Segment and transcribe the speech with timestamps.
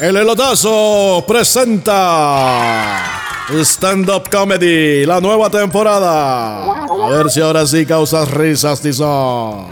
[0.00, 3.02] El Elotazo presenta
[3.48, 6.84] Stand Up Comedy, la nueva temporada.
[6.84, 9.68] A ver si ahora sí causas risas, Tizón.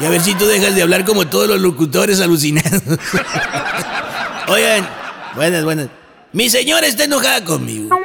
[0.00, 2.82] Y a ver si tú dejas de hablar como todos los locutores alucinados.
[4.48, 4.86] Oigan,
[5.34, 5.88] buenas, buenas.
[6.32, 7.98] Mi señora está enojada conmigo.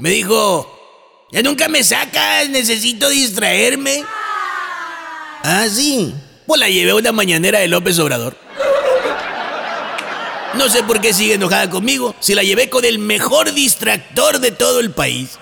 [0.00, 0.72] Me dijo,
[1.32, 4.04] ya nunca me sacas, necesito distraerme.
[5.42, 6.14] Ah, sí.
[6.46, 8.36] Pues la llevé a una mañanera de López Obrador.
[10.56, 14.52] No sé por qué sigue enojada conmigo, si la llevé con el mejor distractor de
[14.52, 15.38] todo el país.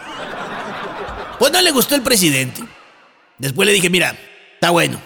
[1.39, 2.62] Pues no le gustó el presidente.
[3.39, 4.16] Después le dije, mira,
[4.55, 5.01] está bueno.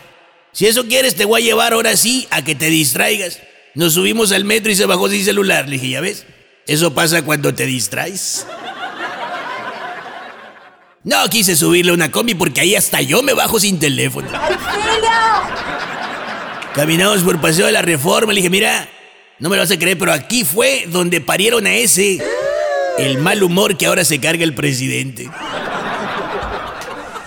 [0.53, 3.41] Si eso quieres, te voy a llevar ahora sí a que te distraigas.
[3.75, 5.67] Nos subimos al metro y se bajó sin celular.
[5.67, 6.27] Le dije, ya ves,
[6.67, 8.47] eso pasa cuando te distraes.
[11.05, 14.29] No quise subirle una combi porque ahí hasta yo me bajo sin teléfono.
[16.75, 18.33] Caminamos por Paseo de la Reforma.
[18.33, 18.89] Le dije, mira,
[19.41, 22.19] no me lo vas a creer, pero aquí fue donde parieron a ese.
[22.99, 25.31] El mal humor que ahora se carga el presidente.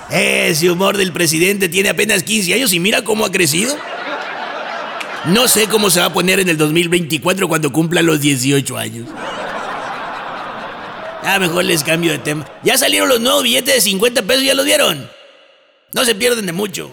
[0.10, 3.78] Ese humor del presidente tiene apenas 15 años y mira cómo ha crecido.
[5.26, 9.08] No sé cómo se va a poner en el 2024 cuando cumpla los 18 años.
[11.24, 12.46] Ah, mejor les cambio de tema.
[12.64, 15.10] Ya salieron los nuevos billetes de 50 pesos, ¿ya los vieron?
[15.94, 16.92] No se pierden de mucho.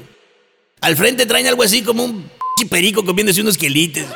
[0.80, 2.30] Al frente traen algo así como un
[2.70, 4.06] perico comiéndose unos quelites.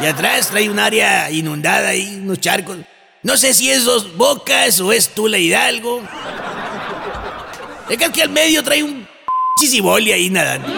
[0.00, 2.78] Y atrás trae un área inundada y unos charcos.
[3.22, 6.02] No sé si es dos bocas o es Tula Hidalgo.
[7.88, 9.06] Es que al medio trae un
[9.60, 10.68] chisiboli ahí nadando.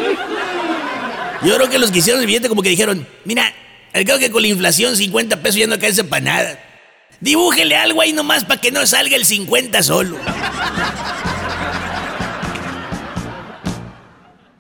[1.43, 3.53] Yo creo que los que hicieron el billete como que dijeron, mira,
[3.93, 6.65] creo que con la inflación 50 pesos ya no alcanza para nada.
[7.21, 10.17] Dibújele algo ahí nomás para que no salga el 50 solo.